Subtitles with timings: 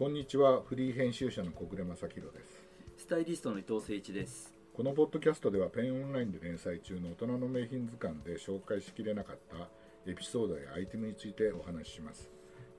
[0.00, 0.62] こんにちは。
[0.62, 2.64] フリー編集者の小暮正弘です。
[2.96, 4.54] スタイリストの伊藤誠一です。
[4.74, 9.68] このポッドキャストではペンオンラインで連載中の大人の名品図鑑で紹介しきれなかった
[10.10, 12.30] エピソードやアイテムについてお話しします。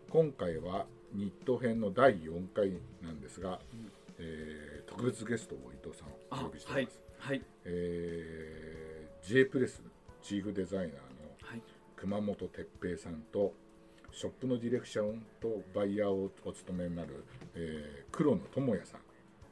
[0.10, 2.72] 今回はニット編の第4回
[3.04, 3.60] なんですが、
[4.18, 7.46] えー特別ゲストを伊藤さんをお呼びしています、はいはい。
[7.66, 9.84] えー J プレス
[10.24, 10.98] チーフデザイナーの
[11.44, 11.62] はい。
[11.96, 13.54] 熊本哲平さんと
[14.12, 17.24] ショップのディレクションとバイヤーをお務めになる、
[17.56, 19.00] えー黒野智也さん、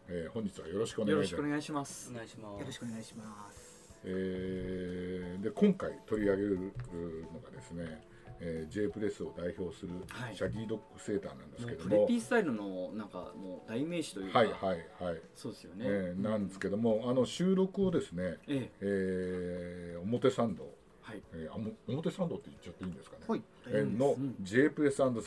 [0.09, 1.36] えー本日はよろしくお願よろいします。
[1.36, 2.59] しくお願いしますお願いします。
[2.59, 4.00] よろしくお願いします。
[4.05, 8.02] えーで今回取り上げるのがですね、
[8.41, 10.36] えー J プレスを代表するはい。
[10.36, 18.72] シャギードッグセーターなんですもうけども、プレピースタイルのなんかもう代名詞というか、はいはいはい、そうですよね、えーなんですけどもあの収録をですね、ええ。
[18.81, 20.64] えー表参道、
[21.09, 21.22] はい。
[21.34, 23.41] えーあも表参道って言っちゃっていいんですかね、はい。
[23.67, 24.36] えーのうん。
[24.41, 25.23] J プレスサンズ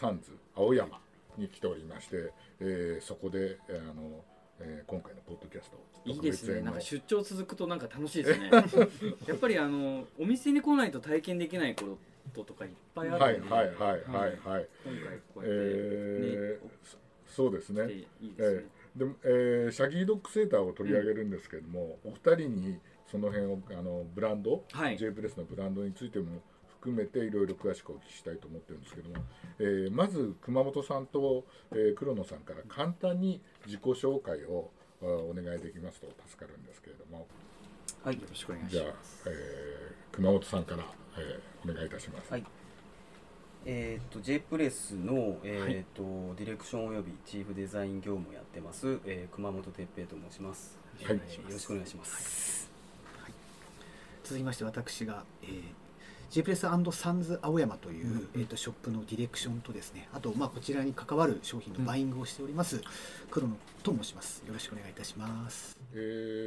[0.54, 1.00] 青山
[1.36, 4.24] に来ておりまして、えーそこで、えーあの
[4.60, 6.60] えー今回のポッドキャストいいですね。
[6.60, 8.50] なんか出張続くとなんか楽しいですね。
[9.26, 11.98] やっぱりあのお店に来ないと体験できないこ
[12.32, 13.54] ととかいっぱいあるので。
[13.54, 16.60] はいはいはいはいはい、今回こうやって、え
[17.26, 17.90] そそうですね。
[17.90, 22.78] いいですね、えーでえーシャギードッグセーターを取り上げるんですけども、お二人に
[23.12, 26.40] その辺をあのブランド、はい J プレスのブランドについても
[26.80, 29.16] 含めていろいろ詳しくお聞きしたいと思ってるんですけども、
[29.58, 34.70] えーまず熊本さんと、えー黒野さんから簡単に自己紹介を
[35.02, 37.26] あお願いできますと助かるんですけれども
[38.02, 40.84] はいよろしくお願いしじゃあます、えー熊本さんから、
[41.18, 42.30] えーお願いいたします。
[42.32, 42.44] はい。
[43.64, 46.02] えっ、と J プレスのえっ、と、
[46.36, 50.76] ディレクションおよびチーフデザイン業務をやってます、えー熊本哲平と申します。
[51.04, 52.71] はいえーよろしくお願いします。
[54.32, 55.50] 続きまして私が、えー、
[56.30, 62.80] J プレスサンズ青山という、えー、とショップのディレクションとですねあと、まあ、こちらに関わる商品のバイングをしております、
[63.30, 64.42] 黒野と申します。
[64.46, 65.76] よろしくお願いいたします。
[65.92, 65.96] え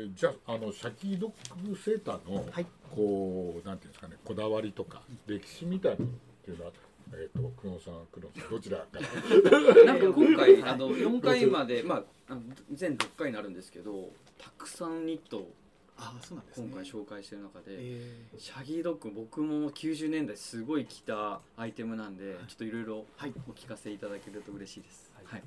[0.07, 2.65] ーじゃああのシャキードッグセーターの、はい。
[2.89, 6.07] こうなんていうんですかねこだわりとか歴史みたいなのっ
[6.43, 6.71] ていうのは、
[7.13, 8.85] えっ、と久野さん黒野さんどちらか。
[8.93, 12.41] ら なんか今回あの4回までまああの
[12.73, 14.09] 全6回になるんですけど
[14.39, 15.53] たくさんニットを
[15.97, 16.67] ああそうなんですね。
[16.67, 23.33] 今回紹介してる中で、えシャギードッグ僕も90年代すごい着たアイテムなんで、ちょっといろいろはい。
[23.47, 25.11] お聞かせいただけると嬉しいです。
[25.15, 25.25] はい。
[25.31, 25.43] はい。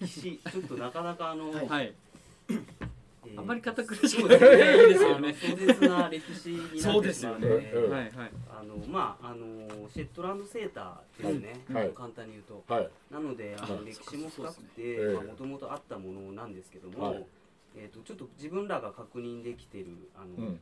[0.00, 1.68] 歴史ちょっとなかなかあの、はい。
[1.68, 1.94] はい。
[2.50, 4.82] えーあんまり堅苦しくそうないですね。
[4.82, 5.34] いいですよね。
[5.42, 7.46] あの壮絶な歴史になってしまうのそうですよね。
[7.74, 8.12] うんはいはい。
[8.50, 11.90] あのまああのシェットランドセーターですね、はい。
[11.96, 12.90] 簡単に言うと、はい。
[13.10, 13.86] なのであのはい。
[13.86, 17.24] 歴史も深くそうてですねもともとあったものなんですけども、はい
[17.76, 19.86] えー、とちょっと自分らが確認できてる
[20.16, 20.60] あの、うん。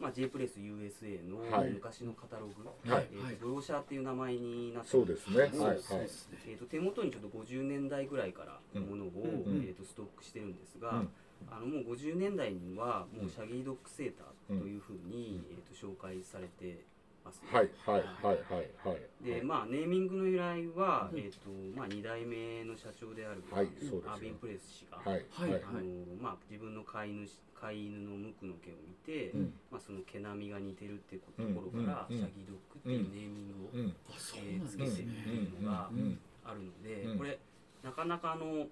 [0.00, 1.70] まあ、J プレス USA のはい。
[1.70, 3.06] 昔のカタログ、はい。
[3.12, 5.42] えーとブローシャーっていう名前になってそうですね。
[5.42, 5.50] はい。
[5.52, 5.64] そ
[5.96, 6.08] うはい。
[6.48, 9.58] えー、と手元にちょっと50年代ぐらいからのものを、うん。
[9.58, 11.08] うんえー、とストックしてるんですが、うん。
[11.50, 16.84] あのもう50年代にはもうシャギードッグセーターというふうに、えー、と紹介されて
[17.24, 17.48] ます、ね。
[17.52, 19.24] はいはいはいはいはい。
[19.24, 25.50] でまあネーミングの由来は、うんえーとまあ、2代目の社長である、はいそうですよアービン・プレス氏が、はいはい。
[25.52, 25.80] はいあの
[26.20, 29.52] まあ、自分の飼い主飼い犬の無垢の毛を見て、うん。
[29.70, 33.96] まあ、その毛並みが似てるっていうとうんころから、うんシャギードッグっていうネーミングを、うん。
[34.08, 36.18] えーつけてるってうんいうのがうん。
[36.44, 37.18] あるので、うん。
[37.18, 37.38] これ
[37.84, 38.66] なかなかあの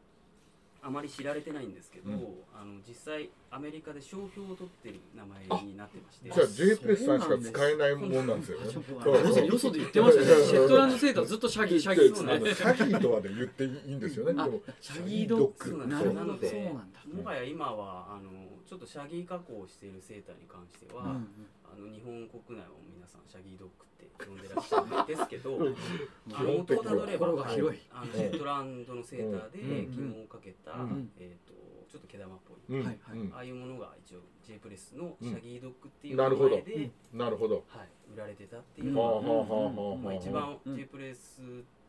[0.88, 2.16] あまり知られてないんですけど、うん。
[2.58, 6.30] あの実際アメリカで商標を取ってる名前になってまして。
[6.30, 9.46] じゃあ J プレスさんしか使えないもんなんですよね。
[9.46, 10.44] よそで言ってましたね。
[10.46, 12.00] シェットランドセーターずっとシャギーシャギ。
[12.00, 12.32] ーですね。
[12.32, 14.32] あのシャギーとはで言っていいんですよね。
[14.32, 15.70] であもシャギードッグ。
[15.70, 16.22] そうなるほど。
[16.22, 18.30] もはや今はあの
[18.66, 21.28] ちょっとシャギー加工をしているセーターに関しては、うんうん。
[21.57, 25.56] あの日本国内は皆さんシャギードッグって呼んでらっしゃるんですけど
[26.34, 27.80] あの元をたどれば心が広い。
[27.90, 29.92] あのシェットランドのセーターでうん。
[29.92, 31.10] 紐をかけた、うん。
[31.18, 31.54] えー、と
[31.88, 32.84] ちょっと毛玉っぽい、うん。
[32.84, 32.98] はい
[33.32, 36.56] ああいうものが一応 J プレスのシャギードッグっていうなるほど。
[36.56, 37.64] 名前で、なるほど。
[37.68, 41.42] はい、売られてたっていうはあのが、まあ、一番うん J プレス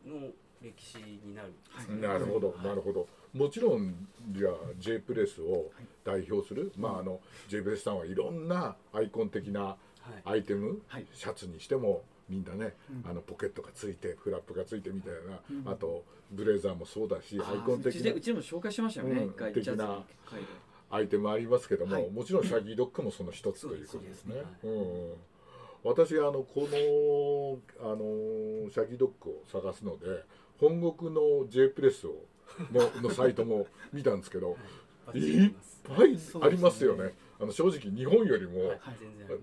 [0.04, 1.52] の歴史になる、
[2.00, 3.08] なるほど、なるほど。
[3.32, 5.70] もちろんじゃあ J プレスを
[6.04, 10.22] 代表する、まああの J プレスさんはいろんなアイコン的なはい。
[10.24, 11.06] アイテム、はい。
[11.12, 13.10] シャツにしてもみんなね、うん。
[13.10, 15.72] あのポケットがついてフラップがついてみたいな、うん。
[15.72, 19.22] あとブレザーもそうだし、アイコン的なうちでうちでも紹介しましたよね。
[19.22, 20.04] うん一回的な。
[20.92, 22.10] アイテムありますけども、はい。
[22.10, 24.42] もちろんシャギードッグもその一つということですね。
[25.82, 30.24] 私あのこのあのシャギードッグを探すので
[30.60, 32.14] 本国の J プレスを
[32.70, 34.56] の のサイトも見たんですけど
[35.14, 35.46] い。
[35.46, 35.52] っ
[35.84, 37.14] ぱいありますよね。
[37.40, 38.74] あの正直日本よりも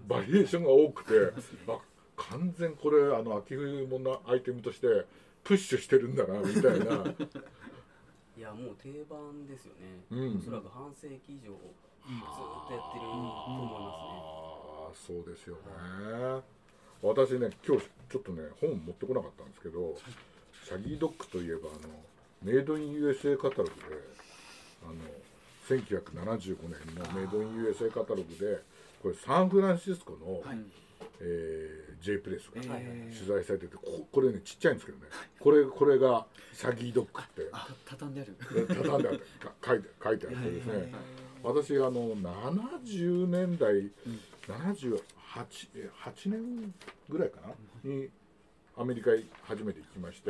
[0.07, 1.59] バリエーションが多くて、ますね。
[1.67, 1.79] あ
[2.15, 5.05] 完全これあの秋冬物のアイテムとして
[5.43, 7.03] プッシュしてるんだなみたいな。
[8.37, 10.37] いやもう定番ですよね、うん。
[10.37, 14.21] おそらく半世紀以上ずーっとやってると思いますね。
[14.69, 16.43] ああそうですよね。
[17.01, 19.95] 私ね今日ちょっとね本持ってこなかったんですけど
[20.67, 21.93] シャギードッグといえばあの
[22.43, 23.73] メイドイン USA カタログで
[24.83, 24.95] あの
[25.65, 28.61] 1975年のメイドイン USA カタログで
[29.01, 30.59] これサンフランシスコの、はい。
[31.21, 33.15] えー J プレスがえー。
[33.15, 33.81] 取材されててこ
[34.11, 35.05] これねちっちゃいんですけどね。
[35.39, 37.49] これこれがシャギードッグって。
[37.51, 38.35] た畳んである。
[38.67, 40.93] 畳んであってか書いて書いてあってですね、
[41.41, 43.89] 私あの70年代、
[44.47, 45.01] 78
[46.03, 46.73] 8年
[47.09, 48.09] ぐらいかな、に
[48.77, 50.29] アメリカに初めて行きまして、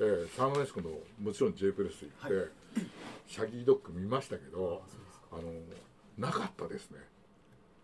[0.00, 0.90] えーサンフランシスコの
[1.22, 2.50] もちろん J プレス行って、
[3.28, 4.82] シャギードッグ見ましたけど
[5.30, 5.42] あの
[6.18, 6.98] なかったですね。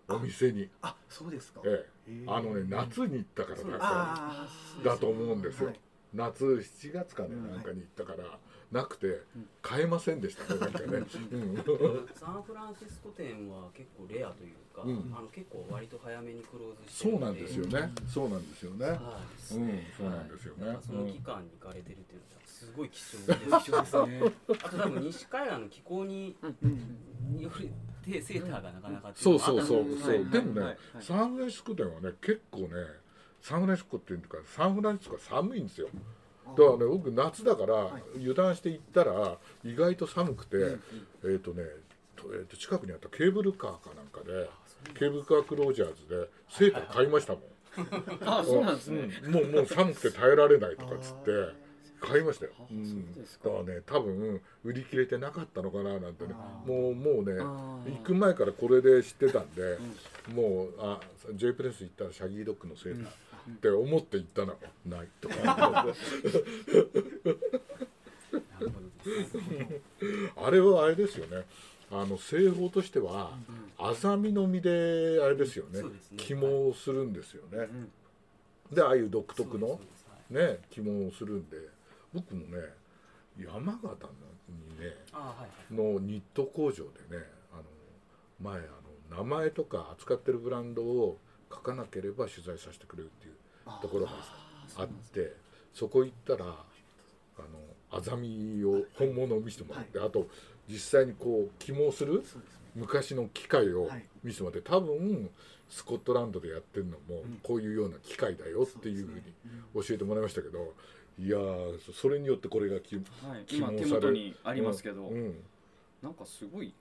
[0.08, 1.60] お店に、あそうですか。
[1.64, 2.34] えへえー。
[2.34, 4.48] あのね夏に行ったからだ
[4.84, 5.80] だと思うんですよ、はい。
[6.12, 8.38] 夏7月かねなんかに行ったから、
[8.74, 9.22] なくて
[9.62, 11.06] 買えませんでしたねなんかね、うん。
[12.12, 15.14] サンフランシスコ店は結構レアというか、うん。
[15.16, 17.46] あの結構割と早めにクローズしてそうなんで。
[17.46, 17.92] すよね。
[18.08, 18.86] そうなんですよね。
[18.86, 19.00] はい、うん
[19.96, 20.76] そうなんですよね。
[20.84, 23.34] その期間に行かれてるっていうのはすごい貴重で。
[23.62, 24.06] す。
[24.06, 24.32] ね。
[24.64, 27.40] あと多分西海岸の気候にうん。
[27.40, 27.70] より
[28.12, 30.28] でセーターがなかなかそうそうそうですそう。
[30.30, 30.70] でもね、はい。
[30.70, 30.76] はい。
[31.00, 32.68] サンフランシスコ店はね結構ね
[33.40, 35.88] サンフランシスコっていうかサンフランシスコは寒いんですよ。
[36.46, 40.56] だからね僕夏だから油断して行ったら意外と寒くて、
[41.24, 41.64] えっ、とね。
[42.16, 44.48] とえー、と近くにあったケーブルカーかなんかで
[44.98, 47.42] ケーブルカークロージャーズでセーター買いましたもん、
[48.24, 49.32] あそうなんですね、うん。
[49.32, 51.64] もうもう寒くて耐えられないとかっつって
[52.00, 59.78] 買いましたよ、あうん、だからね多分売り切れてなかったのかななんてねあもうもうね行く前からこれで知ってたんで、
[60.34, 61.00] もうあ
[61.32, 63.12] J プレス行ったらシャギードッグのセーター
[63.48, 64.56] って思って行ったの。
[64.86, 65.86] ないとか。
[70.36, 71.44] あれはあれですよね。
[71.90, 73.32] あの製法としては
[73.78, 75.82] アザミの実であれですよね。
[76.16, 77.68] 肝をするんですよね、
[78.72, 79.78] でああいう独特の
[80.30, 81.56] ね肝をするんで
[82.12, 82.58] 僕もね
[83.38, 84.08] 山形
[84.48, 84.96] にね
[85.70, 87.62] のニット工場でねあの
[88.40, 88.62] 前あ
[89.12, 91.18] の名前とか扱ってるブランドを
[91.54, 93.34] 書かなければ取材させてくれるっていう
[93.80, 94.12] ところが
[94.76, 95.32] あって
[95.72, 100.28] そこ行ったらあのアザミを本物を見せてもらって、あと
[100.68, 102.24] 実際にこう肝をする
[102.74, 104.04] 昔の機械をはい。
[104.24, 105.28] 見せてもらって多分
[105.68, 107.38] スコットランドでやってるのもん。
[107.42, 109.22] こういうような機械だよっていうふうに
[109.74, 110.74] 教えてもらいましたけど
[111.18, 113.02] いやーそそれによってこれがきは
[113.38, 114.00] い、起毛今手される。
[114.00, 115.34] 元にありますけど、うん。
[116.02, 116.72] なんかすごい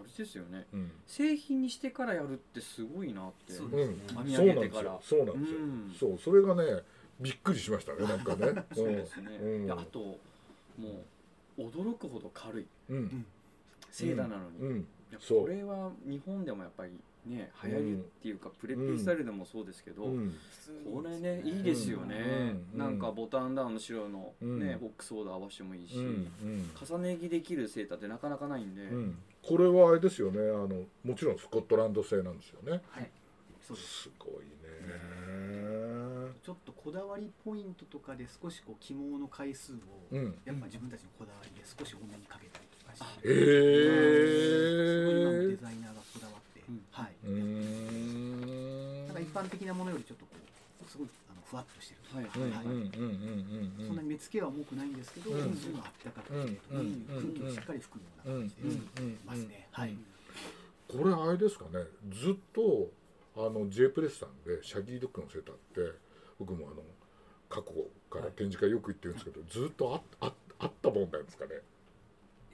[0.00, 0.66] あれですよね。
[0.72, 0.90] うん。
[1.06, 3.52] 製品にしてからやるってすごいなって。
[3.52, 3.96] そううんですね。
[4.10, 4.24] うなん。
[4.24, 4.82] です上げてから。
[4.84, 5.00] よ。
[5.02, 5.94] そうなんですよ、うん。
[5.98, 6.82] そうそれがね
[7.20, 8.64] びっくりしましたねなんかね。
[8.74, 9.72] そうですね、うん。
[9.72, 11.04] あとも
[11.58, 12.66] う驚くほど軽い。
[12.88, 12.96] うん。
[12.96, 13.26] うん。
[13.90, 14.86] セーターなのに、
[15.28, 16.92] これは日本でもやっぱり
[17.26, 20.34] ね流行りっていうか、プレッピースタイルでもそうですけど、うん。
[20.92, 22.16] これねいいですよね、
[22.72, 22.78] うん。
[22.78, 24.78] なんかボタンダウンの白のね、うん。
[24.80, 26.04] ボックスオーダー合わせてもいいし、うん。
[26.04, 26.08] う
[26.46, 26.70] ん。
[26.88, 29.18] 重ね着できるセーターってなかなかないんで、うん。
[29.42, 32.82] これはあれですよねあのもちろんスコットランド製なんですよね。
[32.90, 33.10] はい。
[33.66, 34.02] そうです。
[34.02, 34.50] すごいね。
[36.42, 39.76] ちょっとこだわりポイントとかで少しこう起毛の回数を
[40.10, 40.34] うん。
[40.44, 43.28] やっぱ自分たちのこだわりで少し多めにかけたりとかして。
[43.28, 43.34] へ
[44.40, 50.32] すごい今のデえザイナーがこだわって、うんはい、うーんなんか一般的なものよりちょっとこ
[50.86, 59.68] うすごいあのふわっとしてるというか、うんうんはいうんうんうんうんそんなに目付けは重くないんですけど、うんすごいあったかくて、うん空気をしっかり吹くような感じでうんうんますね。
[59.70, 59.96] はい。
[60.88, 62.90] これあれですかねずっと
[63.36, 65.58] あの J プレスさんでシャギードッグのセーターっ
[65.92, 65.96] て
[66.38, 66.82] 僕もあの
[67.48, 67.72] 過去
[68.10, 71.52] から展示会よく行ってるんですけど、ずっとあああったもんなんですかね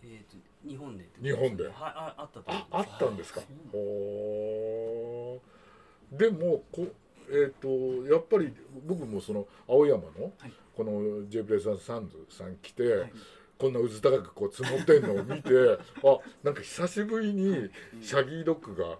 [0.05, 0.37] えーと
[0.69, 4.86] 日本で日本ではいああったと思いああますったんですかそうほー
[6.17, 6.87] でもこ
[7.29, 7.69] えっ、と
[8.13, 8.53] やっぱり
[8.87, 10.53] 僕もその青山のはい。
[10.77, 13.13] この J プレスサンズさん来て、はい。
[13.59, 15.51] こんなうず高くこう積もってんのを見て
[16.05, 17.71] あなんか久しぶりに
[18.03, 18.99] シャギードッグが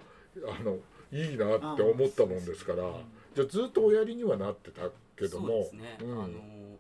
[0.51, 0.79] あの
[1.13, 3.05] いいなって思ったもんですから
[3.35, 6.23] じゃあずっとおやりにはなってたけどもそうですね、うん。
[6.23, 6.79] あの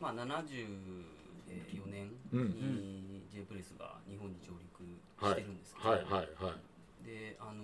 [0.00, 2.48] まあ74年うん。
[2.48, 4.82] に J プレスが日本に上陸
[5.30, 6.02] してるんですけど、はい。
[6.02, 6.10] はい。
[6.10, 6.50] は
[7.04, 7.06] い。
[7.06, 7.62] であの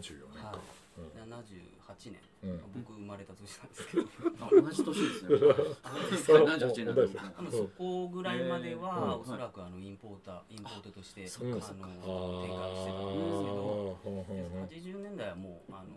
[0.00, 2.60] 74年か、はい78年、うん。
[2.74, 4.04] 僕生まれた年なんですけど。
[4.44, 9.20] あ同じ年ですね78 年なんで僕もあのそこぐらいまでは、うん。
[9.20, 13.98] おそらくあのインポーターインポートとしてあその展開してたんですけど。
[14.02, 15.96] ほんほんほん80年代はもうあの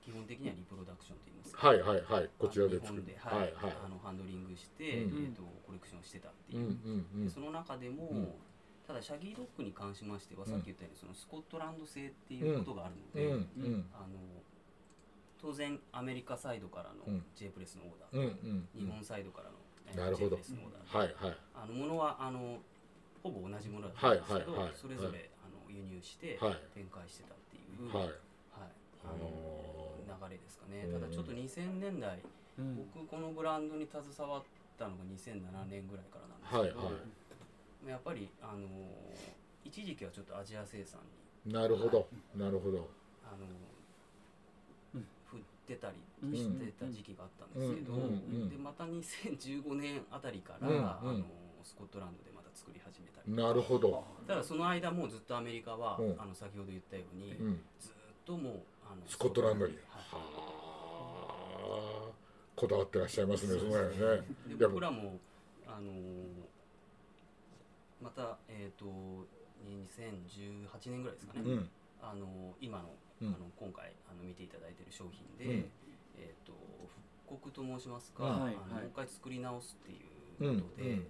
[0.00, 2.30] 基本的にはリプロダククションといいますかはいはいはい。
[2.38, 3.76] こちらで日本で、作るははいいはい。
[3.84, 5.24] あのハンドリングして、うん。
[5.24, 6.58] えー、とコレクションしてたってう。
[6.58, 6.68] んいう、
[7.14, 7.24] うん。
[7.24, 8.34] でその中でも、うん
[8.86, 10.50] ただシャギードッグに関しましては、うん。
[10.50, 13.64] さっき言ったようにそのスコットランド製っていうことがあるので、うん。
[13.64, 13.84] うん。
[13.94, 14.06] あの
[15.40, 17.24] 当然アメリカサイドからのうん。
[17.34, 18.26] J プレスのオーダうん。
[18.26, 18.68] うー、ん。
[18.78, 20.30] 日本サイドからの、J ど。
[20.30, 21.36] プレスのオーダー、はいはい。
[21.54, 22.58] あのものはあの
[23.22, 24.74] ほぼ同じものだったんですけど、はいはいはい。
[24.74, 26.58] それぞれ、あの輸入してはい。
[26.74, 28.06] 展開してたっていう、はい。
[28.06, 28.14] はい。
[29.04, 29.30] あの
[30.06, 32.18] 流れですかね、ただちょっと2000年代、
[32.58, 32.76] うん。
[32.94, 34.42] 僕このブランドに携わっ
[34.78, 37.00] たのが2007年ぐらいからなんですけど、はいは
[37.86, 38.68] やっぱりあの
[39.64, 41.00] 一時期はちょっとアジア生産
[41.44, 42.06] になるほど。
[42.36, 42.88] なるほど。
[43.24, 43.46] あの、
[44.94, 45.06] うん。
[45.26, 48.00] 振ってたりうんしてた時期があったんですけど、うん。
[48.00, 48.06] うん。
[48.06, 48.10] う
[48.46, 48.48] ん。
[48.48, 50.76] でまた2015年あたりから、うん。
[50.76, 50.84] うん。
[50.84, 51.24] あの
[51.64, 54.04] スコットランドでまた作り始めたりなるほど。
[54.26, 56.14] ただその間もずっとアメリカは、うん。
[56.18, 57.60] あの先ほど言ったように、うん。
[57.80, 57.92] ずっ
[58.24, 58.52] ともう
[58.84, 59.74] あのスコットランドに。
[59.88, 60.52] はあ。
[62.54, 64.22] こだわってらっしゃいますねその辺ね。
[64.56, 65.18] で僕らも
[65.66, 65.90] あの
[68.02, 68.84] またえっ、と
[69.62, 71.70] 2018年ぐらいですかね、うん。
[72.02, 72.90] あの今の,、
[73.22, 73.28] うん。
[73.28, 75.70] あの今回あの見ていただいている商品で、うん。
[76.18, 76.52] えっ、と
[77.26, 78.42] 復刻と申しますか、はい。
[78.42, 78.54] はい。
[78.54, 80.02] もう一回作り直すってい
[80.50, 81.06] うことで、うん。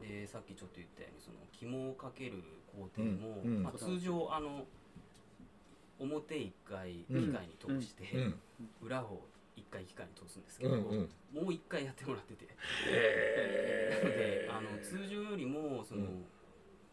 [0.00, 4.64] でさっきちょっと言ったようにその紐をかける工程も、まあ、通常あの
[5.98, 7.32] 表一回機うん。
[7.32, 8.40] 械に通して、うん。
[8.82, 9.24] 裏を
[9.56, 11.42] 一回機械に通すんですけど、うんうん。
[11.44, 12.46] もう一回やってもらってて。
[12.86, 16.24] へなのであの通常よりもその、うん。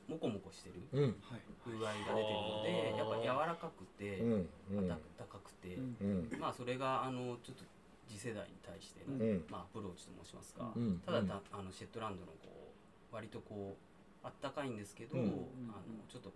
[0.06, 4.88] モコモコしてる風合いが出てるのでやっぱ柔らかくて、うんうん。
[4.88, 6.28] 暖かくて、うん。
[6.32, 6.40] うん。
[6.40, 7.64] まあそれがあのちょっと
[8.08, 9.46] 次世代に対しての、うん。
[9.50, 11.00] まあ、アプローチと申しますか、うん。
[11.06, 12.74] ただたあのシェットランドのこ
[13.12, 15.24] う割とこうあったかいんですけど、うん。
[15.72, 16.36] あのちょっとパ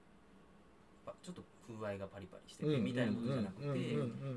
[1.21, 3.67] ちょっと風合いがパリパリしてうんてみたいなことじゃなくて、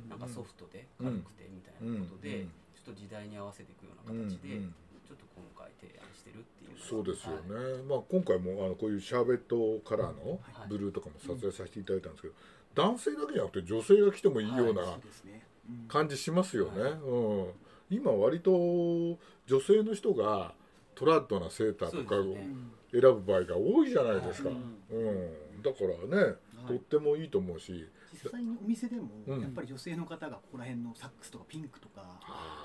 [0.08, 2.50] なんかソフトで軽くてみたいなことで、うん
[2.80, 4.74] ちょっと時代に合わせていくよううんな形で、うん
[5.06, 7.76] ちょっと今回提案してるっていうそうですよはい。
[7.76, 10.68] ね、まあ、今回もあのこういうシャーベットカラーのはい。
[10.68, 12.34] ブルーとかも撮影させていただいたんですけど、
[12.74, 14.82] 男性だけじゃなくて女性が来てもいいような
[15.88, 16.92] 感じしますよね、はい。
[16.92, 17.46] うん、
[17.90, 18.50] 今割と
[19.46, 20.54] 女性の人が
[20.94, 22.36] トラッドなセーターとかを
[22.92, 24.52] 選ぶ場合が多いじゃないですか、う
[24.94, 25.04] うん
[25.58, 25.62] ん。
[25.62, 26.34] だからね、
[26.70, 27.88] とってもいいと思うし。
[28.12, 29.40] 実際にお店でもうん。
[29.40, 32.20] やっぱり女性の方がここら辺のサックスとかピンクとか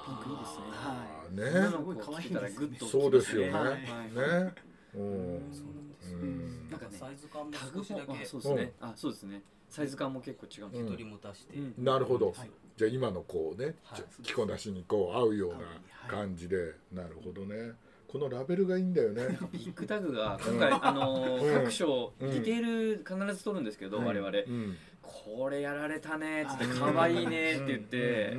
[0.05, 0.63] ピンクいいですね。
[0.71, 1.35] あはい。
[1.35, 3.75] ーねすごい可愛いですグッとそうですよね、はい。
[3.75, 4.53] ね、
[4.93, 5.51] うん。
[5.51, 6.69] そうなんですよ、うん。
[6.69, 8.11] なんかサイズ感もタグも少しだけ。
[8.11, 8.73] あそうですね。
[8.81, 9.41] あそうですね。
[9.69, 10.67] サイズ感も結構違う。
[10.67, 10.93] んですうん。
[10.93, 11.83] 一人持たして、うん。
[11.83, 12.51] なるほど、はい。
[12.77, 14.03] じゃあ今のこうね、はい。
[14.23, 15.59] 着こなしにこう合うような
[16.07, 17.73] 感じで、なるほどね
[18.15, 19.37] このラベルがいいんだよね。
[19.51, 22.29] ビッグタグが今回、 あの各所うん。
[22.29, 24.05] ディテール必ず取るんですけど、うん。
[24.05, 24.77] 我々、うん。
[25.01, 28.37] これやられたねっつってうん可愛いねって言って、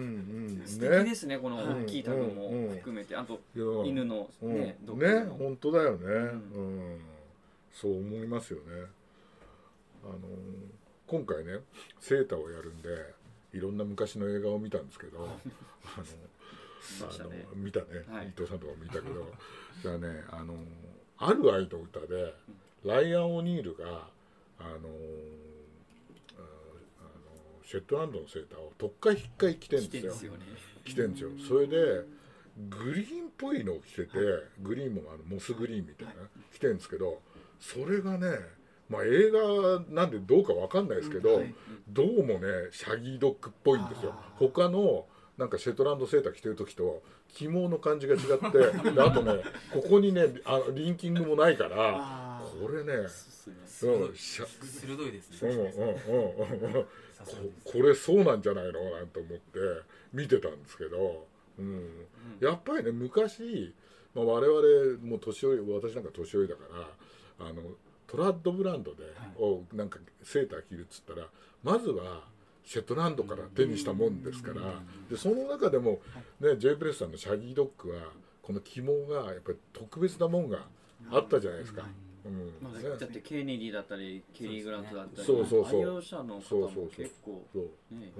[0.64, 2.76] 素敵ですねこの大きいタグもうん。
[2.76, 3.14] 含めて。
[3.14, 3.38] あと
[3.85, 4.54] 犬のうん。
[4.54, 6.09] ね、ドッグねの本当だよね、ん。
[6.09, 7.00] うん。
[7.71, 8.87] そう思いますよね。
[10.04, 10.18] あの
[11.06, 11.59] 今回ね
[12.00, 12.88] セーターをやるんで
[13.52, 15.28] いろんな昔の映画を見たんですけど
[15.85, 16.04] あの
[17.02, 18.28] あの見たね、はい。
[18.28, 19.26] 伊藤さんとかも見たけど。
[19.83, 20.55] じゃあねあの
[21.19, 22.35] ある愛の歌で
[22.83, 24.09] ライアン・オニールが
[24.59, 24.81] あのあの
[27.62, 30.33] シェットランドのセーターを特会引っかい着てるんですよ
[30.85, 31.31] 着てんですよ。
[31.47, 31.76] それで
[32.71, 34.19] グリーンっぽいのを着てて
[34.62, 36.14] グリーンもあのモスグリーンみたいな
[36.55, 37.21] 着てるんですけど
[37.61, 38.38] それがね
[38.88, 41.55] まあ映画なんでどうかわかんないですけど、はい。
[41.88, 44.14] どうもねシャギードッグっぽいんですよ。
[44.38, 45.07] 他の
[45.38, 47.02] なんかシェトランドセーター着てる時と
[47.35, 53.50] 起毛の感じが違ってであとねここにねあのリンキングもないからこれねす
[53.87, 56.87] いうんしゃ鋭いですうんうんね、うんうん。
[57.12, 58.83] さすがこれそうなんじゃないの？
[58.90, 59.59] なんて思って
[60.12, 61.26] 見てたんですけど、
[61.59, 62.07] うん。
[62.40, 63.75] やっぱりね昔、
[64.14, 66.62] まあ、我々もう年寄り私なんか年寄りだか
[67.38, 67.62] らあの
[68.07, 69.02] トラッドブランドで、
[69.38, 71.26] をなんかセーター着るっつったら
[71.62, 72.23] まずは
[72.67, 76.01] シェットランドから手にしたもんですから、でその中でも、
[76.41, 78.11] ね、J プレスさんのシャギードッグは
[78.43, 80.67] この起毛がやっぱり特別なもんが
[81.11, 81.87] あったじゃないですか。
[82.25, 82.53] うん。
[82.61, 87.95] まあ、ねだってケネディだったりケリー・グラントだったりそうそうそう愛用者の方もそうそうそう結構そう。
[87.95, 88.13] ね。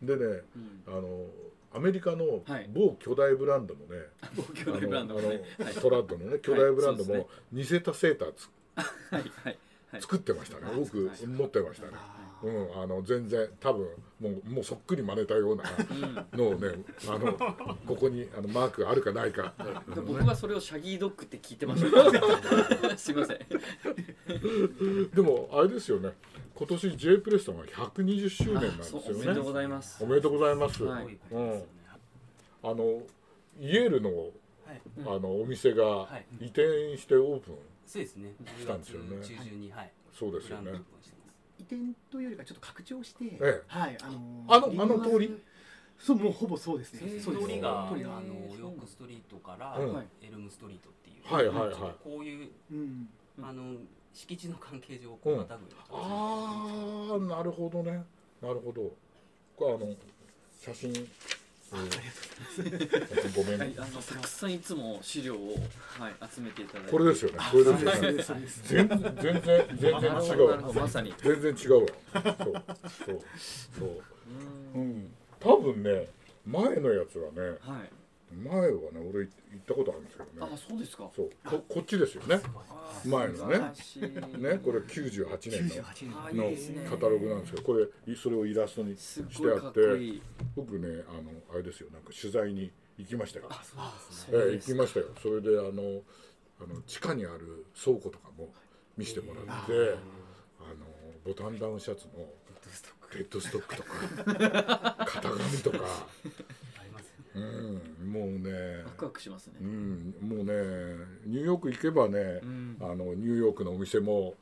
[0.00, 0.42] うん、でね。
[0.56, 0.82] うん。
[0.86, 1.26] あの
[1.74, 2.70] アメリカのはい。
[2.72, 4.06] 某巨大ブランドのね、
[4.54, 5.42] 巨大ブランドもね。
[5.58, 5.74] あのはい。
[5.74, 8.48] トラッドのね巨大ブランドはいも似せたセーターつ
[9.12, 9.22] はい。
[9.44, 9.58] はい。
[9.90, 10.02] はい。
[10.02, 10.76] 作ってましたね、はい。
[10.76, 11.26] 僕はい。
[11.26, 13.88] 持ってましたね、あうん、あの全然多分
[14.20, 15.64] もうもうそっくり真似たような
[16.34, 16.68] のをね
[17.08, 17.32] あの
[17.86, 19.54] ここにあのマークがあるかないか、
[19.94, 22.96] で僕はそれをシャギードッグって聞いてました。
[22.98, 23.38] すいません。
[25.14, 26.10] でもあれですよね。
[26.54, 29.06] 今年 J プレスさんは120周年なんですよね。
[29.08, 30.04] おめでとうございます。
[30.04, 31.02] おめでとうございます、はい。
[31.02, 31.66] すごいことですよね。
[32.62, 33.02] あの
[33.60, 34.82] イエールのはい。
[35.06, 36.26] あのお店がはい。
[36.42, 37.54] 移転してオープン
[37.86, 38.34] そうですね。
[38.58, 39.16] したんですよね。
[39.16, 39.92] 10月中旬にはい。
[40.12, 40.72] そうですよね
[41.64, 41.76] 転
[42.10, 43.62] というよりかちょっと拡張して、ええ。
[43.66, 45.42] はいあのーアルあの通り？
[45.98, 47.00] そうもうほぼそうですね。
[47.04, 49.96] えーそうです通りがあの通りがヨークストリートからうん。
[50.22, 51.34] エルムストリートっていう。
[51.34, 51.94] はいはいはい。
[52.02, 52.78] こういううん。
[53.38, 53.74] うんあの
[54.12, 58.04] 敷地の関係上こうまたぐような形ああなるほどね。
[58.40, 58.92] なるほど。
[59.56, 59.92] これあの
[60.60, 60.92] 写真、
[61.74, 65.56] えー、ごめん、はい、あのたくさんいつも資料を、
[65.98, 66.90] はい、集めていただいて。
[66.90, 67.38] これですよね。
[67.50, 68.46] これですよね。
[68.64, 71.14] 全全然全然なるほ違うまさに。
[71.18, 71.88] 全然違うわ。
[72.12, 72.62] そう
[73.06, 73.20] そう
[73.78, 73.88] そう。
[74.74, 75.14] ううんん。
[75.40, 76.08] 多分ね
[76.46, 78.03] 前のやつはねはい
[78.34, 81.10] 前はね俺行ったことあるんですけどあねそうですか。
[81.14, 81.30] そう。
[81.44, 82.40] ここっちですよね。
[83.04, 83.58] 前のね。
[84.38, 86.36] ねこれ98年の98年。
[86.36, 86.86] のですね。
[86.88, 89.80] カタログなんですけどこれいそれをイラストにしてあって
[90.56, 91.90] 僕ねあのあれですよ。
[91.92, 93.46] なんか取材に行きましたよ。
[93.50, 94.44] あそうですえね。
[94.52, 95.06] え行きましたよ。
[95.22, 96.02] それであの
[96.60, 98.52] あの地下にある倉庫とかも
[98.96, 99.52] 見せてもらって、
[100.60, 100.86] あの
[101.24, 102.24] ボタンダウンシャツの
[103.12, 105.78] デッドストックとか 型紙とか、
[107.34, 107.40] う
[108.04, 108.82] ん、もうね。
[108.84, 109.54] ワクワクしますね。
[109.60, 110.52] うん、もうね
[111.26, 112.76] ニューヨーク行けばね、うん。
[112.80, 114.34] あのニューヨークのお店も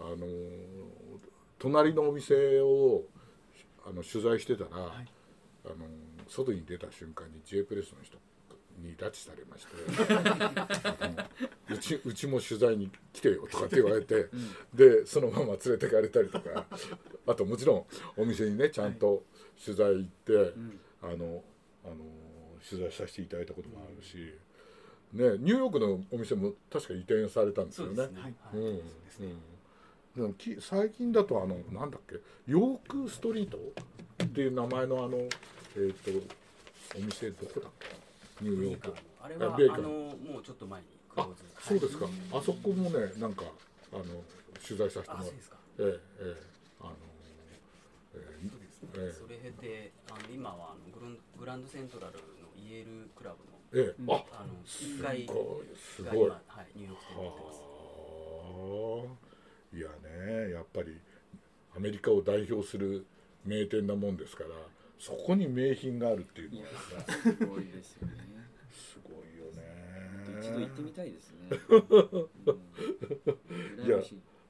[0.00, 0.16] あの
[1.58, 3.04] 隣のお店を
[3.84, 5.04] あの取材してたら、あ
[5.68, 5.74] の
[6.26, 8.16] 外に出た瞬間に J プレスの人
[8.78, 9.74] に拉致されまして
[11.74, 14.28] うちうちも取材に来てよとかって言われて、
[14.72, 16.66] でそのまま連れてかれたりとか
[17.26, 17.86] あともちろん
[18.16, 19.24] お店にねちゃんと
[19.62, 20.80] 取材行って、うん。
[21.00, 21.44] あの
[21.84, 21.94] あの
[22.68, 24.16] 取材させていただいたこともあるし、
[25.12, 27.96] ね、ニューヨークのお店も確か移転されたんですよね。
[27.96, 28.14] そうです。
[28.14, 28.20] ね。
[28.22, 28.34] はい。
[28.54, 28.64] うん。
[28.64, 28.76] はい。
[28.76, 29.28] ですね
[30.16, 33.58] うん、でもき最近だとあのなんだっけヨークストリート
[34.24, 36.10] っていう名前のあのえっ、と
[36.96, 38.44] お店どこだっけ？
[38.44, 38.94] ニューヨーク。
[39.22, 41.44] あれはベーカーあのもうちょっと前にクローズ。
[41.60, 43.44] そうですか、あそこもねなんか
[43.92, 44.04] あの
[44.66, 45.24] 取材させてもらって。
[45.24, 45.56] あそうですか。
[45.78, 46.42] ええええ。
[46.80, 46.90] あの
[48.94, 52.37] ええそれ経てあの今はあのグラングランドセントラルの
[52.68, 53.94] イェールクラブのええ。
[53.98, 56.30] うんああのす1階がごいす今ごい。
[56.30, 56.40] はい
[56.76, 57.60] ニューヨーク店になってます。
[57.60, 57.64] は
[59.72, 59.88] あいや
[60.46, 60.98] ねやっぱり
[61.76, 63.06] アメリカを代表する
[63.44, 64.50] 名店なもんですから
[64.98, 66.70] そこに名品があるっていうのはね
[67.38, 68.14] すごいですよね。
[68.70, 70.38] すごいよね。
[70.40, 71.48] 一度行ってみたいですね、
[73.78, 73.86] うん。
[73.86, 73.98] いや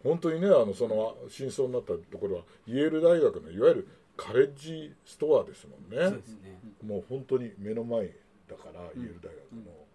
[0.02, 6.02] 本当にねあのその真相になったところはイェール大学のいわゆるカレッジストアですもんね。
[6.10, 6.58] そうですね。
[6.82, 8.10] もう本当に目の前
[8.50, 9.86] だから、うんイェール大学の、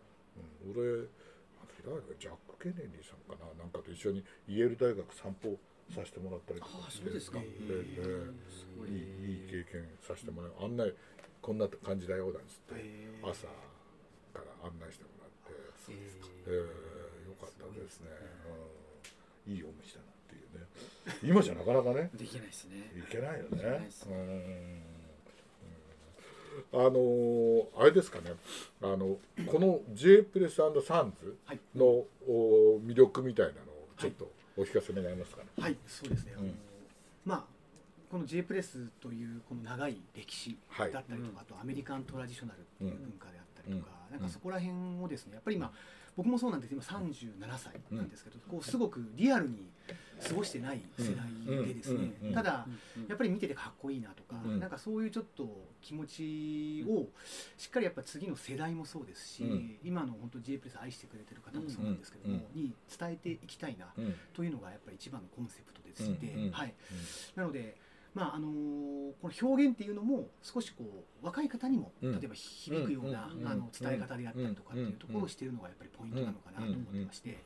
[0.72, 0.80] うん。
[0.80, 1.06] 俺
[1.84, 3.52] 誰かジャック・ケネディさんかな？
[3.60, 5.60] なんかと一緒にイェール大学散歩
[5.94, 6.88] させてもらったりとか。
[6.88, 7.40] あしてそうですか。
[7.40, 8.90] えええすごい。
[8.90, 10.54] いいいい経験させてもらう。
[10.64, 10.94] 案内
[11.42, 12.80] こんな感じだよなんつって。
[12.80, 13.30] えー。
[13.30, 13.46] 朝
[14.34, 15.54] から案内してもらって、
[15.92, 15.94] え
[16.48, 18.10] えー、よかったですね、
[19.46, 20.66] うん、いいお店だなっていうね
[21.24, 22.10] 今じゃなかなかね。
[22.14, 22.92] できないですね。
[22.98, 23.86] いけないよね。
[23.86, 24.82] ですうんうん。
[26.74, 28.34] あのーあれですかね。
[28.82, 30.80] あのこの J プレスサンズ
[31.46, 31.60] はい。
[31.76, 31.86] の
[32.28, 36.56] お魅力みたいなのをちょっとお聞かせ願いますかね、はいそうですね、あのうん
[37.26, 37.44] まあ
[38.12, 40.92] この J プレスというこの長い歴史はい。
[40.92, 45.72] だったりとか、あとアメリカントラディショナルっていう文化でりとか、なんかそこら辺をですねやっぱり今
[46.16, 46.70] 僕もそうなんです。
[46.70, 49.72] けど今37歳なんですけど、こうすごくリアルに
[50.28, 52.02] 過ごしてない世代でですね、うん。
[52.04, 52.28] うん。
[52.28, 52.34] うん。
[52.34, 53.08] ただ、うん。
[53.08, 54.60] やっぱり見ててかっこいいなとか、うん。
[54.60, 55.50] なんかそういうちょっと
[55.82, 57.08] 気持ちを
[57.58, 59.78] しっかりやっぱ次の世代もそうですし、うん。
[59.84, 62.62] 今の本当 J プレス愛してくれてる方もそうなんですけども、うん。
[62.62, 64.16] に伝えていきたいなうん。
[64.34, 66.44] というのがやっぱり一番のコンセプトでして、うん。
[66.46, 66.52] うん。
[66.52, 66.74] はい、
[67.36, 67.76] なので、
[68.14, 70.84] まああのーこの表現っていうのも少しこ
[71.22, 72.20] う若い方にもうん。
[72.20, 77.38] 例えば響くような、うんあの伝え方であったりとかっていうところをしているのがやっぱりポイントなのかなと思ってまして、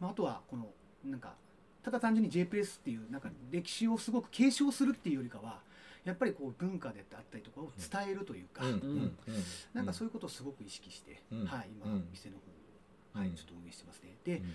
[0.00, 0.68] まあ、あとはこの
[1.04, 1.34] なんか
[1.82, 5.60] ただ単純に J プレスっていうなんか歴史をすごく継承するっていうよりかは
[6.04, 8.62] やっぱりこう文化であったりとかを伝えるというか、
[9.74, 11.46] なんかそういうことをすごく意識して、うん。
[11.46, 12.42] はい、今うん店の方
[13.18, 13.34] を、はいうん。
[13.34, 14.16] ちょっと運営してますね。
[14.24, 14.54] で、うん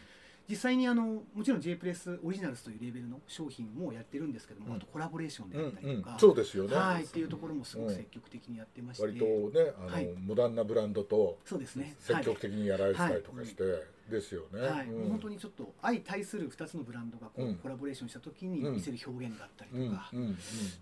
[0.49, 4.75] 実際にあのもちろん J プレスオリジナルズというレベルの商品もやってるんですけども、うん。
[4.77, 6.19] あとコラボレーションであったりとか、うんうん。
[6.19, 10.09] そうですよね、はいっていうところもすごく積極的にやってまして、割とねあの、はい。
[10.17, 11.95] モダンなブランドとそうですね。
[11.99, 13.63] 積極的にやられてたりとかして、
[14.09, 17.55] ですよね、はい、はいうん本当にちょっと相対する2つのブランドがこう、うん。
[17.55, 20.19] コラボレーションした時に見せる表現だったりうんとか、うん。
[20.19, 20.31] うん。
[20.31, 20.35] っ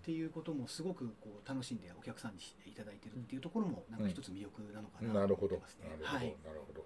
[0.04, 5.88] ていうこともすごくこう楽しんでお客さんにしていただいてるっていうところもなんか一つ魅力なのかなと思ってますね。
[5.88, 6.36] なるほど、はい。
[6.44, 6.84] なるほど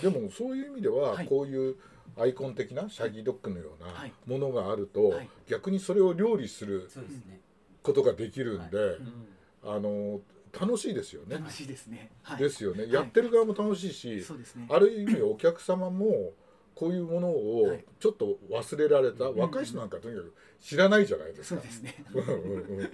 [0.00, 1.26] でもそういう意味でははい。
[1.26, 1.76] こういう
[2.16, 4.12] アイコン的なシャギードッグのようなはい。
[4.26, 5.28] ものがあるとはい。
[5.48, 7.40] 逆にそれを料理するそうですね。
[7.82, 9.26] ことができるんで、うん。
[9.64, 10.20] あの
[10.58, 11.36] 楽しいですよね。
[11.36, 12.10] 楽しいですね。
[12.22, 12.38] はい。
[12.38, 12.92] ですよね、い。
[12.92, 14.66] やってる側も楽しいし、そうですね。
[14.70, 16.32] ある意味お客様も
[16.74, 17.84] こういうものをはい。
[18.00, 21.60] ちょっと忘れられた、若い人なんかとにかく知らないじゃないですか。
[21.60, 22.04] そうですね。
[22.14, 22.80] うんうんうん。
[22.80, 22.90] うん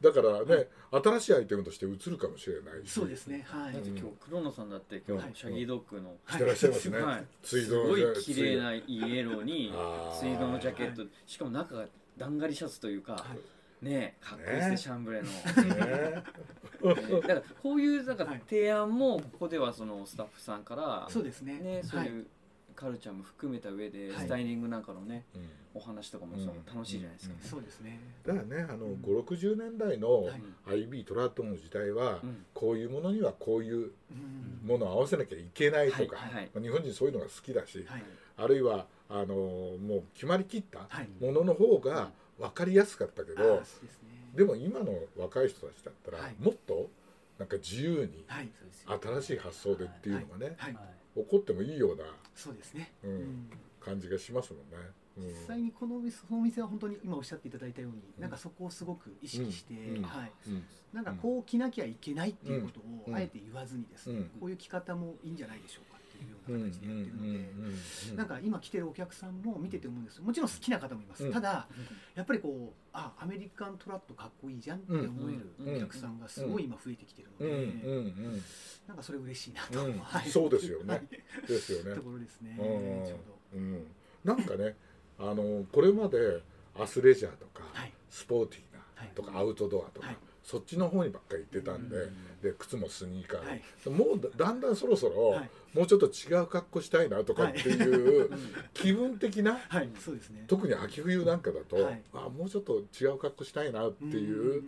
[0.00, 2.90] だからね、新しいアイテムとして映るかもしれないし。
[2.90, 3.44] そうですね。
[3.48, 3.72] はい。
[3.72, 6.16] だって今日黒野さんだって今はい日シャギードッグの。
[6.28, 6.98] してらっしゃいますね。
[6.98, 7.26] はい。
[7.42, 10.18] すごい綺麗ないイエローにあー。
[10.18, 11.02] ツイードのジャケット。
[11.26, 13.84] しかも中がだんがりシャツというかはい。
[13.84, 15.28] ねかっこいいですねねシャンブレの。
[15.28, 16.24] ね
[17.20, 18.42] だからこういうなんかはい。
[18.48, 21.58] 提案もここではそのスタッフさんからそうですね。
[21.60, 22.08] ねそうはい。
[22.08, 22.26] いう
[22.74, 24.26] カルチャーも含めた上ではい。
[24.26, 25.42] スタイリングなんかのねうん。
[25.76, 26.36] お話とかも
[26.72, 27.34] 楽しいじゃないですか。
[27.42, 27.98] そうですね。
[28.24, 28.94] だからね、あのうん。
[29.02, 30.42] 5、60年代のはい。
[30.86, 32.44] IB トラットの時代は、うん。
[32.54, 33.76] こういうものにはこういう
[34.10, 34.60] うん。
[34.64, 36.16] ものを合わせなきゃいけないとか、
[36.60, 38.02] 日本人そういうのが好きだし、はい。
[38.36, 41.08] あるいはあのもう決まりきったはい。
[41.20, 43.62] ものの方が分かりやすかったけど、
[44.34, 46.34] でも今の若い人たちだったら、はい。
[46.40, 46.88] もっと
[47.38, 48.24] なんか自由に
[48.86, 50.56] 新しい発想でっていうのがね、
[51.14, 52.90] はいはい起こってもいいようなそうですね。
[53.04, 53.50] うんうん。
[53.80, 54.76] 感じがしますもんね。
[55.16, 55.24] うん。
[55.28, 58.22] 実際にこのお店そのお店は本当に今おっしゃっていただいたように、うん。
[58.22, 59.96] なんかそこをすごく意識して、うん。
[59.98, 60.02] うん。
[60.02, 60.64] はい、うん。
[60.92, 63.14] なんかこう着なきゃいけないっていうことうん。
[63.14, 64.24] をあえて言わずにですね、うん。
[64.40, 71.32] こういう着方もいいんじゃないでしょうかっていうような形でやってるので、うんなんか今来てるお客さんも見てて思うんですもちろん好きな方もいます、うん。
[71.32, 71.66] ただ
[72.14, 78.22] やっぱりこうあアメリカントラットかっこいいじゃんって思えるお客さんがすごい今増えてきてるのうんで、
[78.86, 79.80] なんかそれ嬉しいなと、
[80.30, 80.94] そうですよね。
[80.94, 81.08] はい
[81.48, 81.94] ですよね。
[81.96, 82.02] と。
[82.02, 83.06] ころですね、うん。
[83.06, 83.58] ちょうど。
[83.58, 83.86] うん、
[84.24, 84.76] なんかね
[85.18, 86.42] あのこれまで
[86.76, 87.92] アスレジャーとか、はい。
[88.10, 88.62] スポーティー
[88.98, 92.40] はいなとかアウトドアとか、はいそっちの方にばっかり行ってたんで,、うん。
[92.42, 93.62] で靴もスニーカー、はい。
[93.90, 95.50] もうだだんだんそろそろ、はい。
[95.72, 98.30] もうちょっと違う格好したいなとかっていう
[98.74, 99.90] 気分的なはい。
[99.98, 100.44] そうですね。
[100.46, 102.02] 特に秋冬なんかだと、はい。
[102.12, 104.62] あもうちょっと違う格好したいなっていう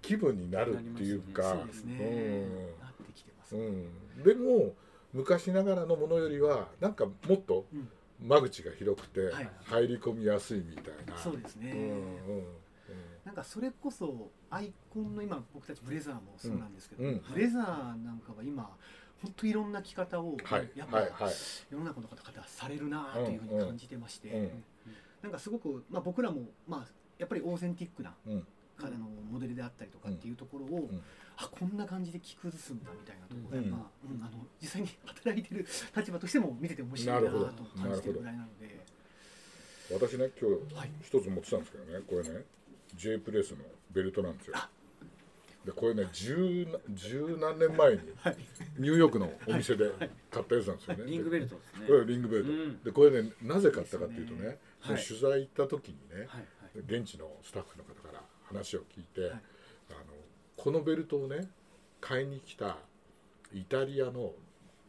[0.00, 2.46] 気分になるっていうか、そうですね、
[2.80, 3.62] なってきてます、うん
[4.16, 4.74] うん、でも
[5.12, 7.88] 昔ながらのものよりはなんかもっとうん。
[8.20, 9.50] 間口が広くてはい。
[9.64, 12.44] 入り込みやすいみたいな、そうですね、うんうん
[13.28, 17.22] なんかそれこそアイコンの今僕たちブレザーもそうなんですけど、うんうん。
[17.30, 17.62] ブレザー
[18.02, 18.74] なんかは今
[19.22, 20.70] 本当いろんな着方をはい。
[20.74, 21.10] やっぱはい。
[21.10, 21.32] はい。
[21.70, 24.36] 世の中の方々はされるなというふうに感じてまして、うん。
[24.36, 24.64] うん。
[25.24, 26.86] なんかすごく、まあ、僕らも、まあ、
[27.18, 28.46] やっぱりオーセンティックなうん。
[28.78, 31.02] 彼のモデルであったりとかっていうところを、ん。
[31.36, 34.22] あこんな感じで着崩すんだみたいなところがうんやっぱ、うん。
[34.24, 38.86] あの実際に 働いてる立場としても見てて面白いなと感じてるぐらいなので。
[39.92, 40.90] 私ね今日はい。
[41.02, 42.44] 一つ持ってたんですけどねこれね
[42.94, 43.58] J プレスの
[43.90, 44.54] ベルトなんですよ。
[44.56, 44.68] あ
[45.64, 48.36] でこれね十な十何年前にはい。
[48.78, 49.90] ニューヨークのお店で
[50.30, 51.86] 買ったやつなんですよね、リングベルトですね。
[51.86, 52.82] これリングベルト、うん。
[52.84, 56.38] でこれねなぜ買ったかっていうとねはの取材行った時にね、はいは
[56.76, 57.00] い。
[57.00, 59.30] 現地のスタッフの方から話を聞いて、はい。
[59.30, 59.40] あの
[60.56, 61.48] このベルトをね
[62.00, 62.78] 買いに来た
[63.52, 64.32] イタリアの、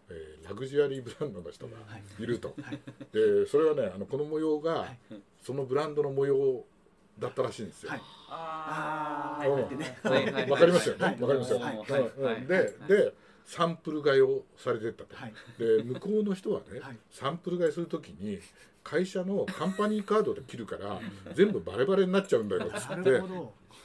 [0.10, 2.24] えーラグジュアリーブランドの人がはい。
[2.24, 2.80] いると、はい。
[3.12, 4.98] でそれはねあのこの模様が、はい。
[5.42, 6.64] そのブランドの模様
[7.20, 7.92] だったらしいんですよ。
[7.92, 8.02] はい。
[8.30, 11.06] ああわかりますよね。
[11.06, 11.22] はい。
[11.22, 11.60] わかりますよ。
[11.60, 11.78] はい。
[11.78, 12.48] はい。
[12.88, 13.14] で、
[13.46, 15.16] サンプル買いをされてったと。
[15.16, 15.34] はい。
[15.58, 16.98] で、向こうの人はね、はい。
[17.12, 18.40] サンプル買いするときに。
[18.90, 21.00] 会社のカンパニーカードで切るから、
[21.36, 23.22] 全部バレバレになっちゃうんだよっって。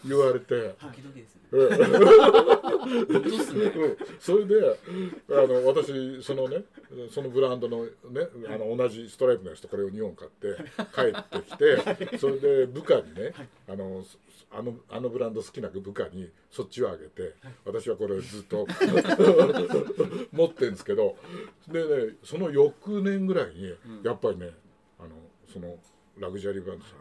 [0.06, 0.74] 言われて。
[4.18, 4.54] それで
[5.30, 6.64] あの私そのね
[7.10, 7.90] そのブランドのね
[8.48, 10.56] あの同じストライプのやつとこれを2本買って
[10.94, 11.56] 帰ってき
[12.10, 13.32] てそれで部下にね
[13.68, 14.18] あのそ
[14.56, 18.66] あのあのブランド好きな部下にそっちをあげて私はこれをずっと
[20.32, 21.16] 持ってるんですけど
[21.68, 24.50] でねその翌年ぐらいにやっぱりね
[25.54, 25.76] その
[26.18, 26.94] ラグジュアリーブランドさん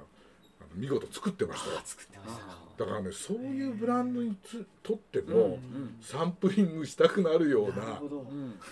[0.62, 1.82] あの見事作ってましたよ。
[1.84, 5.60] 作ってましたあだからねそういうブランドにつとっても、
[6.02, 8.00] サンプリングしたくなるような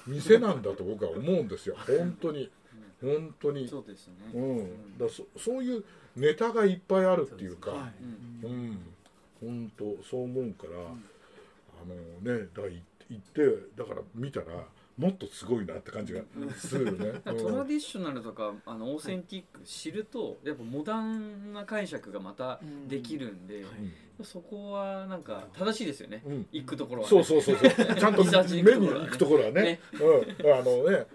[0.07, 1.75] 店なんだと僕は思うんですよ。
[1.75, 2.51] 本当に。
[3.01, 3.67] 本当に。
[3.67, 4.13] そうですね。
[4.33, 4.97] うん。
[4.97, 5.83] だそそういう
[6.15, 8.45] ネタがいっぱいあるっていうかはい。
[8.45, 8.79] うん。
[9.39, 10.79] 本当そう思うから、
[11.81, 13.41] あのねだからい行って
[13.75, 14.45] だから見たら
[14.97, 16.21] もっとすごいなって感じが
[16.57, 17.37] するよね、 うん。
[17.37, 23.65] トラディショナルとかあのオーセンティック知るとやっぱモダンな解釈がまたできるんで、
[24.23, 26.47] そこはなんか正しいですよね、うん。
[26.51, 27.95] 行くところは、ね、そうそうそうそう。
[27.95, 29.61] ちゃんと目行くところはね。
[29.61, 30.33] に行くところはね。
[30.33, 30.35] ね。
[30.43, 31.05] うん、あのね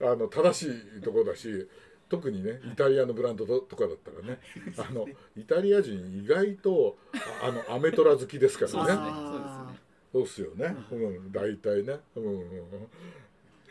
[0.00, 1.68] あの正しいところだし
[2.08, 4.40] 特にねイタリアのブランドととかだったらね。
[4.78, 6.96] あのイタリア人意外と
[7.42, 8.76] ああのアメトラ好きですからね。
[8.76, 9.04] そうですね。
[9.06, 9.74] あ
[10.14, 12.24] そうっすよね、うん、大体ね、うん。
[12.24, 12.44] うんうん、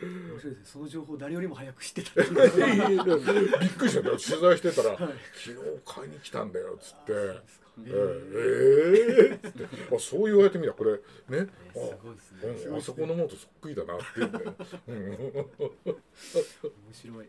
[0.02, 4.02] 面白いですその情報誰よりも早く知ってた びっくりした。
[4.02, 5.54] 取材してたら、昨日
[5.84, 7.12] 買いに来たんだよっつって
[7.86, 7.92] 「えー、
[8.36, 9.94] えー、っつって。
[9.96, 12.76] あそう言われてみたらこれね、えー、すごいですね。
[12.76, 14.54] あそこのものとそっくりだなって言うんだよ、
[15.86, 17.28] 面白い。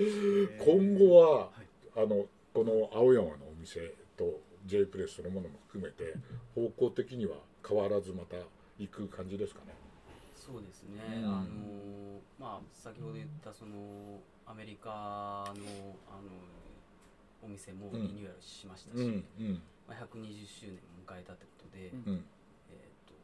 [0.58, 6.14] 今後は、はい、あのこの青山のお店と J プレスそのものも含めて
[6.54, 8.36] 方向的には変わらずまた
[8.78, 9.74] 行く感じですかね。
[10.50, 16.26] そうですね、うん、あのまあ先ほど言ったそのアメリカのあの
[17.42, 22.18] お店もリニューアルしましたし、うんうん、まあ、120周年を迎えたってことで、えー
[23.08, 23.14] と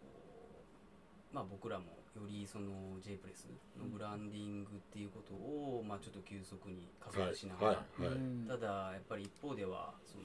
[1.33, 1.85] まあ、僕らも
[2.17, 3.47] よりその J プレス
[3.79, 8.09] のブランディングっていうことを、まあ、ちょっと急速に加速しながら、はいはい。
[8.09, 10.25] はい、ただやっぱり一方ではその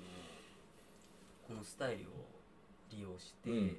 [1.48, 2.32] このスタイルを
[2.90, 3.78] 利用して、うん、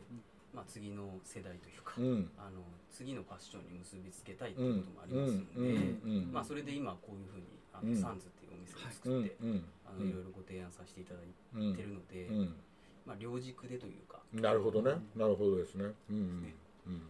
[0.52, 2.60] まあ、次の世代というか、うん、あの
[2.92, 9.36] 次のファッションに結びつけたいっていうこともありますので、まあ、それで今こういうふうにあの、サンズっていうお店を作って、
[9.88, 11.32] あのいろいろご提案させていただい
[11.74, 12.28] てるので、
[13.06, 14.20] まあ、両軸でというか。
[14.32, 15.86] なるほどね、なるほどですね。
[16.10, 16.54] うん、ね、
[16.86, 17.02] うん。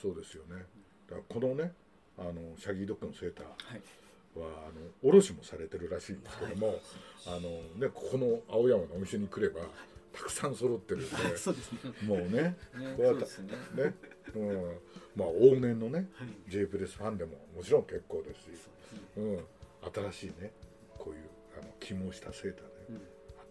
[0.00, 0.64] そうですよね。
[1.08, 1.72] だからこのね
[2.18, 6.78] あのシャギードッグのセーターは、はい、あの卸もされてるらしいんですけども、はい、
[7.26, 7.40] あの
[7.80, 9.60] ね、ここの青山のお店に来れば
[10.12, 12.28] たくさん揃ってるんで そうです、ね、もうね。
[12.28, 12.56] ね
[12.96, 13.24] こうやって。
[13.76, 13.84] ね。
[13.84, 13.94] ね、
[14.34, 14.78] うん、
[15.16, 18.48] まあ往年のね、はい、J プレスファンでももちろん結構ですし、
[19.16, 19.44] ううん、
[19.92, 20.52] 新しいね
[20.98, 21.22] こういう
[21.60, 23.02] あの起毛したセーターで、うん、あっ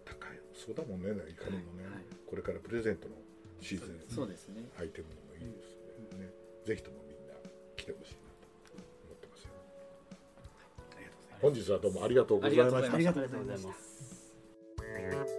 [0.06, 0.40] たかい。
[0.54, 1.86] そうだもんねいかにもね、
[2.28, 3.16] これからプレゼントの
[3.62, 4.64] シーズンそうですね。
[4.78, 5.78] アイテムのもいいです
[6.18, 6.30] ね、
[6.66, 7.34] ぜひともみんな
[7.76, 9.50] 来てほしいなと思ってますよ、
[11.42, 12.94] 本日はどうもありがとうございました。
[12.96, 15.39] ありがとうございます